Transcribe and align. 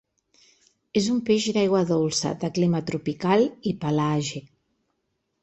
És 1.01 1.09
un 1.15 1.19
peix 1.27 1.45
d'aigua 1.57 1.81
dolça, 1.89 2.31
de 2.45 2.51
clima 2.57 2.81
tropical 2.89 3.47
i 3.71 3.77
pelàgic. 3.85 4.51